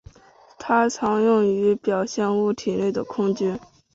[0.57, 3.59] 它常用于表现物体内的空间。